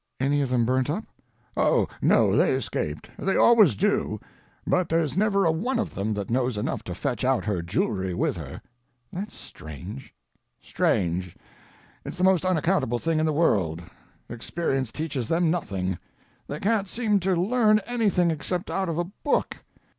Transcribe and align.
"Any 0.19 0.41
of 0.41 0.49
them 0.49 0.65
burnt 0.65 0.89
up?" 0.89 1.03
"Oh, 1.55 1.87
no 2.01 2.35
they 2.35 2.53
escaped; 2.53 3.11
they 3.19 3.35
always 3.35 3.75
do; 3.75 4.19
but 4.65 4.89
there's 4.89 5.15
never 5.15 5.45
a 5.45 5.51
one 5.51 5.77
of 5.77 5.93
them 5.93 6.11
that 6.15 6.31
knows 6.31 6.57
enough 6.57 6.83
to 6.85 6.95
fetch 6.95 7.23
out 7.23 7.45
her 7.45 7.61
jewelry 7.61 8.15
with 8.15 8.35
her." 8.37 8.63
"That's 9.13 9.35
strange." 9.35 10.11
"Strange—it's 10.59 12.17
the 12.17 12.23
most 12.23 12.47
unaccountable 12.47 12.97
thing 12.97 13.19
in 13.19 13.27
the 13.27 13.31
world. 13.31 13.83
Experience 14.27 14.91
teaches 14.91 15.27
them 15.27 15.51
nothing; 15.51 15.99
they 16.47 16.59
can't 16.59 16.89
seem 16.89 17.19
to 17.19 17.35
learn 17.35 17.77
anything 17.85 18.31
except 18.31 18.71
out 18.71 18.89
of 18.89 18.97
a 18.97 19.03
book. 19.03 19.57